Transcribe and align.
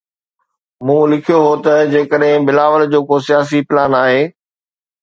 مون 0.85 1.01
لکيو 1.11 1.37
هو 1.47 1.53
ته 1.65 1.73
جيڪڏهن 1.91 2.39
بلاول 2.49 2.81
جو 2.95 2.99
ڪو 3.09 3.15
سياسي 3.27 3.59
پلان 3.69 3.91
آهي. 4.05 4.21